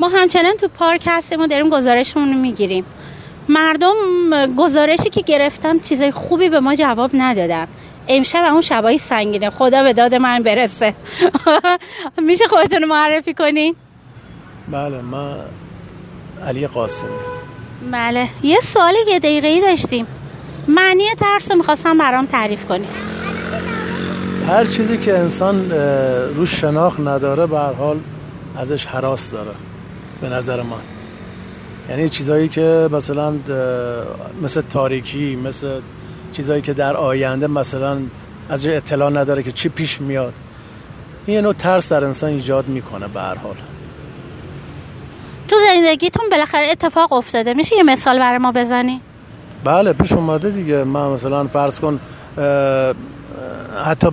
ما 0.00 0.08
همچنان 0.08 0.52
تو 0.52 0.68
پارک 0.68 1.02
هستیم 1.06 1.40
و 1.40 1.46
داریم 1.46 1.68
گزارشمون 1.68 2.28
رو 2.28 2.34
می‌گیریم. 2.34 2.84
مردم 3.48 3.94
گزارشی 4.56 5.10
که 5.10 5.20
گرفتم 5.20 5.78
چیزای 5.78 6.10
خوبی 6.10 6.48
به 6.48 6.60
ما 6.60 6.74
جواب 6.74 7.10
ندادن. 7.14 7.66
امشب 8.08 8.52
اون 8.52 8.60
شبای 8.60 8.98
سنگینه. 8.98 9.50
خدا 9.50 9.82
به 9.82 9.92
داد 9.92 10.14
من 10.14 10.42
برسه. 10.42 10.94
میشه 12.28 12.46
خودتون 12.46 12.84
معرفی 12.84 13.34
کنین 13.34 13.76
بله 14.72 15.00
ما 15.00 15.34
علی 16.46 16.66
قاسمی. 16.66 17.08
بله. 17.92 18.28
یه 18.42 18.60
سوال 18.60 18.94
یه 19.08 19.18
دقیقه 19.18 19.48
ای 19.48 19.60
داشتیم. 19.60 20.06
معنی 20.68 21.04
ترس 21.20 21.50
رو 21.50 21.56
می‌خواستم 21.56 21.98
برام 21.98 22.26
تعریف 22.26 22.64
کنیم 22.64 22.88
هر 24.48 24.64
چیزی 24.64 24.98
که 24.98 25.18
انسان 25.18 25.70
روش 26.36 26.60
شناخت 26.60 27.00
نداره 27.00 27.46
به 27.46 27.58
هر 27.58 27.72
حال 27.72 28.00
ازش 28.56 28.86
حراس 28.86 29.30
داره. 29.30 29.50
به 30.20 30.28
نظر 30.28 30.62
من. 30.62 30.82
یعنی 31.90 32.08
چیزایی 32.08 32.48
که 32.48 32.88
مثلا 32.92 33.34
مثل 34.42 34.60
تاریکی 34.60 35.36
مثل 35.36 35.80
چیزایی 36.32 36.62
که 36.62 36.72
در 36.74 36.96
آینده 36.96 37.46
مثلا 37.46 37.98
از 38.48 38.66
اطلاع 38.66 39.10
نداره 39.10 39.42
که 39.42 39.52
چی 39.52 39.68
پیش 39.68 40.00
میاد 40.00 40.34
این 41.26 41.40
نوع 41.40 41.52
ترس 41.52 41.92
در 41.92 42.04
انسان 42.04 42.30
ایجاد 42.30 42.68
می‌کنه 42.68 43.08
به 43.08 43.20
هر 43.20 43.34
حال. 43.34 43.54
تو 45.48 45.56
زندگیتون 45.66 46.24
بالاخره 46.30 46.70
اتفاق 46.70 47.12
افتاده. 47.12 47.54
میشه 47.54 47.76
یه 47.76 47.82
مثال 47.82 48.18
برای 48.18 48.38
ما 48.38 48.52
بزنی؟ 48.52 49.00
بله 49.64 49.92
پیش 49.92 50.12
اومده 50.12 50.50
دیگه. 50.50 50.84
من 50.84 51.08
مثلا 51.08 51.46
فرض 51.46 51.80
کن 51.80 52.00
حتی 53.84 54.08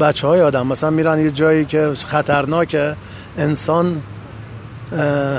بچه 0.00 0.26
های 0.26 0.40
آدم 0.40 0.66
مثلا 0.66 0.90
میرن 0.90 1.20
یه 1.20 1.30
جایی 1.30 1.64
که 1.64 1.92
خطرناکه 2.06 2.96
انسان 3.38 4.02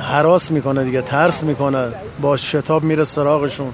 حراس 0.01 0.51
می‌کنه 0.51 0.83
دیگه 0.83 1.01
ترس 1.01 1.43
می‌کنه. 1.43 1.87
با 2.21 2.37
شتاب 2.37 2.83
میره 2.83 3.03
سراغشون. 3.03 3.73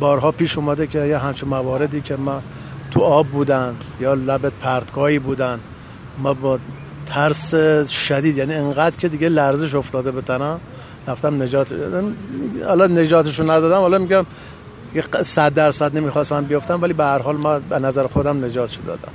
بارها 0.00 0.32
پیش 0.32 0.58
اومده 0.58 0.86
که 0.86 0.98
یه 0.98 1.18
همچون 1.18 1.48
مواردی 1.48 2.00
که 2.00 2.16
ما 2.16 2.42
تو 2.90 3.00
آب 3.00 3.26
بودن 3.26 3.76
یا 4.00 4.14
لب 4.14 4.48
پرتگاهی 4.48 5.18
بودن 5.18 5.58
ما 6.18 6.34
با 6.34 6.58
ترس 7.06 7.54
شدید. 7.90 8.36
یعنی 8.36 8.54
انقدر 8.54 8.96
که 8.96 9.08
دیگه 9.08 9.28
لرزش 9.28 9.74
افتاده 9.74 10.10
به 10.10 10.22
تنم 10.22 10.60
رفتم 11.06 11.42
نجات 11.42 11.74
حالا 12.66 12.86
نجاتشون 12.86 13.50
ندادم 13.50 13.80
حالا 13.80 13.98
میگم 13.98 14.26
صد 15.22 15.54
درصد 15.54 15.96
نمی‌خواستم 15.96 16.44
بیفتم 16.44 16.82
ولی 16.82 16.92
به 16.92 17.04
هر 17.04 17.18
حال 17.18 17.36
ما 17.36 17.58
به 17.58 17.78
نظر 17.78 18.06
خودم 18.06 18.44
نجات 18.44 18.68
شد 18.68 18.84
دادم. 18.84 19.12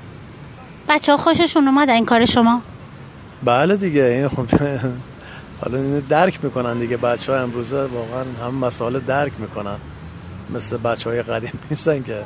بچه 0.90 1.12
ها 1.12 1.18
خوششون 1.18 1.68
اومد؟ 1.68 1.90
این 1.90 2.06
کار 2.06 2.26
شما؟ 2.26 2.62
بله 3.44 3.76
دیگه 3.78 4.04
این 4.04 4.28
خب 4.28 4.46
حالا 5.64 5.78
اینو 5.78 6.02
درک 6.02 6.40
می‌کنن 6.44 6.80
دیگه 6.80 6.98
بچه 6.98 7.34
ها 7.34 7.40
امروزه 7.40 7.86
واقعا 7.86 8.24
هم 8.42 8.56
مسائل 8.56 9.00
درک 9.00 9.32
می‌کنن. 9.40 9.78
مثل 10.50 10.78
بچه 10.78 11.10
های 11.10 11.24
قدیم 11.24 11.60
نیستن 11.70 12.04
که. 12.04 12.24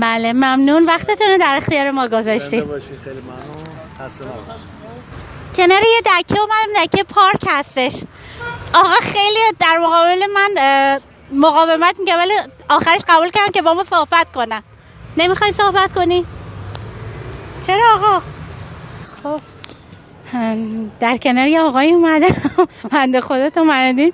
بله 0.00 0.32
ممنون. 0.32 0.86
وقتتون 0.86 1.36
در 1.40 1.56
اختیار 1.56 1.90
ما 1.90 2.08
گذاشتید 2.08 2.64
خیلی 3.04 3.20
ممنون. 3.20 4.32
کنار 5.56 5.82
یه 5.82 6.00
دکه 6.00 6.40
اومدم 6.40 6.84
دکه 6.84 7.04
پارک 7.04 7.44
هستش. 7.48 8.02
آقا 8.74 8.94
خیلی 9.02 9.38
در 9.58 9.78
مقابل 9.78 10.22
من 10.34 11.00
مقاومت 11.32 11.98
میگه 11.98 12.16
ولی 12.16 12.32
آخرش 12.68 13.00
قبول 13.08 13.30
کردن 13.30 13.50
که 13.52 13.62
با 13.62 13.74
ما 13.74 13.84
صحبت 13.84 14.26
کنن. 14.34 14.62
نمی‌خوای 15.16 15.52
صحبت 15.52 15.92
کنی؟ 15.92 16.26
چرا 17.62 17.84
آقا؟ 17.94 18.22
خب. 19.22 19.40
در 21.00 21.16
کنار 21.16 21.46
یه 21.46 21.60
آقایی 21.60 21.92
اومده. 21.92 22.26
بنده 22.92 23.20
خودتو 23.20 23.64
مردین. 23.64 24.12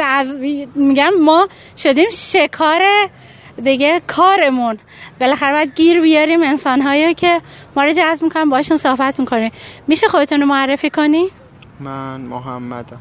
از 0.00 0.28
میگم 0.74 1.10
ما 1.22 1.48
شدیم 1.76 2.10
شکار 2.12 2.82
دیگه 3.62 4.00
کارمون. 4.06 4.78
بالاخره 5.20 5.52
باید 5.52 5.74
گیر 5.76 6.00
بیاریم 6.00 6.42
انسان 6.42 6.82
هایی 6.82 7.14
که 7.14 7.40
ما 7.76 7.84
رو 7.84 7.90
جذب 7.90 8.22
می‌کنن 8.22 8.50
باشون 8.50 8.76
صحبت 8.76 9.20
می‌کنیم. 9.20 9.52
میشه 9.86 10.08
خودتون 10.08 10.40
رو 10.40 10.46
معرفی 10.46 10.90
کنی؟ 10.90 11.30
من 11.80 12.20
محمدم. 12.20 13.00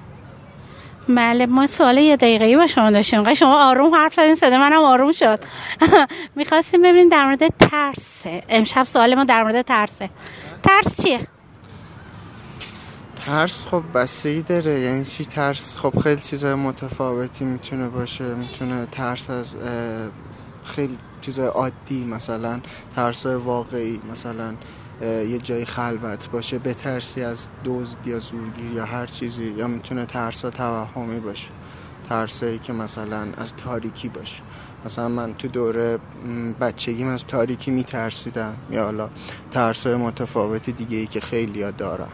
بله 1.09 1.45
ما 1.45 1.67
سوال 1.67 1.97
یه 1.97 2.15
دقیقه 2.15 2.57
با 2.57 2.67
شما 2.67 2.91
داشتیم. 2.91 3.33
شما 3.33 3.69
آروم 3.69 3.95
حرف 3.95 4.13
زدین 4.13 4.35
صدا 4.35 4.57
منم 4.57 4.83
آروم 4.83 5.11
شد. 5.11 5.39
می‌خواستیم 6.35 6.81
ببینیم 6.81 7.09
در 7.09 7.25
مورد 7.25 7.57
ترسه 7.57 8.43
امشب 8.49 8.83
سوال 8.83 9.15
ما 9.15 9.23
در 9.23 9.43
مورد 9.43 9.61
ترسه. 9.61 10.09
ترس 10.63 11.01
چیه؟ 11.01 11.19
ترس 13.25 13.65
خب 13.65 13.83
بسته 13.93 14.41
داره. 14.41 14.79
یعنی 14.79 15.05
چی 15.05 15.25
ترس؟ 15.25 15.75
خب 15.75 15.99
خیلی 15.99 16.21
چیزای 16.21 16.55
متفاوتی 16.55 17.45
می‌تونه 17.45 17.89
باشه. 17.89 18.35
می‌تونه 18.35 18.85
ترس 18.85 19.29
از 19.29 19.55
خیلی 20.65 20.97
چیزای 21.21 21.47
عادی 21.47 22.05
مثلا 22.05 22.59
ترس 22.95 23.25
واقعی 23.25 23.99
مثلا 24.11 24.53
یه 25.01 25.37
جای 25.37 25.65
خلوت 25.65 26.29
باشه 26.29 26.59
بترسی 26.59 27.23
از 27.23 27.47
دزد 27.65 28.07
یا 28.07 28.19
زورگیر 28.19 28.71
یا 28.75 28.85
هر 28.85 29.05
چیزی. 29.05 29.53
یا 29.57 29.67
می‌تونه 29.67 30.05
ترس 30.05 30.41
توهمی 30.41 31.19
باشه. 31.19 31.49
ترسایی 32.09 32.59
که 32.59 32.73
مثلا 32.73 33.27
از 33.37 33.53
تاریکی 33.57 34.09
باشه. 34.09 34.41
مثلا 34.85 35.09
من 35.09 35.33
تو 35.33 35.47
دوره 35.47 35.99
بچگیم 36.61 37.07
از 37.07 37.25
تاریکی 37.25 37.71
میترسیدم. 37.71 38.55
یا 38.71 38.83
حالا 38.83 39.09
ترسای 39.51 39.95
متفاوتی 39.95 40.71
دیگه 40.71 40.97
ای 40.97 41.07
که 41.07 41.19
خیلی 41.21 41.63
ها 41.63 41.71
دارم 41.71 42.11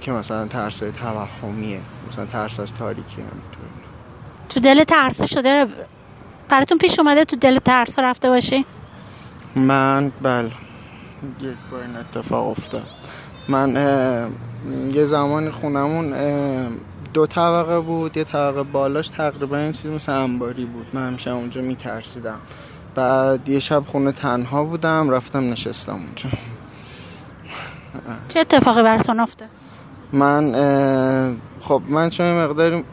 که 0.00 0.12
مثلا 0.12 0.46
ترس 0.46 0.78
توهمیه. 0.78 1.80
مثلا 2.08 2.26
ترس 2.26 2.60
از 2.60 2.74
تاریکی 2.74 3.20
هم 3.22 3.40
تو 4.48 4.60
دل 4.60 4.84
ترس 4.84 5.22
شده؟ 5.22 5.66
براتون 6.48 6.78
پیش 6.78 6.98
اومده 6.98 7.24
تو 7.24 7.36
دل 7.36 7.58
ترس 7.58 7.98
رفته 7.98 8.28
باشی؟ 8.28 8.64
من 9.56 10.12
بله. 10.22 10.50
یک 11.40 11.56
بار 11.70 11.80
این 11.82 11.96
اتفاق 11.96 12.48
افتاد. 12.48 12.86
من 13.48 13.76
یه 14.92 15.04
زمان 15.04 15.50
خونمون 15.50 16.14
دو 17.14 17.26
طبقه 17.26 17.80
بود. 17.80 18.16
یه 18.16 18.24
طبقه 18.24 18.62
بالاش 18.62 19.08
تقریبا 19.08 19.56
این 19.56 19.72
چیز 19.72 19.86
مثل 19.86 20.12
انباری 20.12 20.64
بود. 20.64 20.86
من 20.92 21.06
همیشه 21.06 21.30
اونجا 21.30 21.60
میترسیدم. 21.62 22.38
بعد 22.94 23.48
یه 23.48 23.60
شب 23.60 23.84
خونه 23.86 24.12
تنها 24.12 24.64
بودم 24.64 25.10
رفتم 25.10 25.50
نشستم 25.50 25.92
اونجا. 25.92 26.30
چه 28.28 28.40
اتفاقی 28.40 28.82
براتون 28.82 29.20
افتاد؟ 29.20 29.48
من 30.12 30.52
خب 31.60 31.82
من 31.88 32.10
چون 32.10 32.44
مقداری 32.44 32.84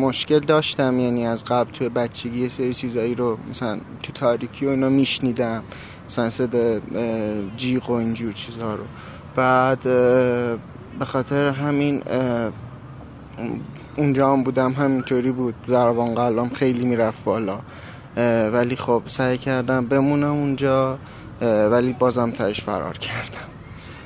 مشکل 0.00 0.38
داشتم 0.38 0.98
یعنی 0.98 1.26
از 1.26 1.44
قبل 1.44 1.70
توی 1.70 1.88
بچگی 1.88 2.40
یه 2.40 2.48
سری 2.48 2.74
چیزایی 2.74 3.14
رو 3.14 3.38
مثلا 3.50 3.78
تو 4.02 4.12
تاریکی 4.12 4.66
و 4.66 4.68
اینا 4.68 4.88
میشنیدم 4.88 5.62
مثلا 6.06 6.30
صدا 6.30 6.80
جیغ 7.56 7.90
و 7.90 7.92
اینجور 7.92 8.32
چیزها 8.32 8.74
رو. 8.74 8.84
بعد 9.34 9.82
به 10.98 11.04
خاطر 11.04 11.48
همین 11.48 12.02
اونجا 13.96 14.32
هم 14.32 14.42
بودم 14.42 14.72
همینطوری 14.72 15.30
بود. 15.30 15.54
ضربان 15.68 16.14
قلبم 16.14 16.48
خیلی 16.48 16.84
می‌رفت 16.84 17.24
بالا. 17.24 17.58
ولی 18.52 18.76
خب 18.76 19.02
سعی 19.06 19.38
کردم 19.38 19.86
بمونم 19.86 20.32
اونجا 20.32 20.98
ولی 21.70 21.92
بازم 21.92 22.30
تاش 22.30 22.60
فرار 22.60 22.98
کردم. 22.98 23.51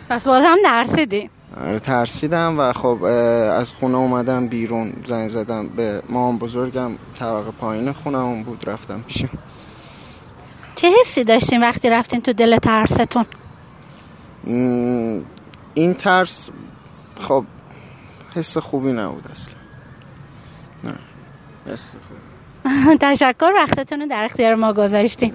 پس 0.09 0.27
بازم 0.27 0.57
درسیدی 0.65 1.31
آره، 1.61 1.79
ترسیدم 1.79 2.59
و 2.59 2.73
خب 2.73 3.03
از 3.03 3.73
خونه 3.73 3.97
اومدم 3.97 4.49
بیرون 4.49 4.93
زنگ 5.07 5.29
زدم 5.29 5.69
به 5.69 6.03
مامان 6.09 6.39
بزرگم 6.39 6.93
طبقه 7.19 7.51
پایین 7.51 7.93
خونه 7.93 8.45
بود 8.45 8.69
رفتم 8.69 9.03
پیشم. 9.03 9.29
چه 10.75 10.89
حسی 11.01 11.25
داشتین 11.25 11.63
وقتی 11.63 11.91
رفتین 11.91 12.21
تو 12.21 12.33
دل 12.33 12.59
ترستون؟ 12.59 13.25
این 15.75 15.95
ترس 15.95 16.51
خب 17.21 17.45
حس 18.37 18.59
خوبی 18.59 18.93
نبود 18.93 19.25
اصلا. 19.31 19.55
نه 20.85 20.95
حس 21.73 21.95
خوبی. 22.09 22.97
تشکر 23.01 23.53
وقتتون 23.57 24.01
رو 24.01 24.07
در 24.07 24.25
اختیار 24.25 24.55
ما 24.55 24.73
گذاشتیم 24.73 25.35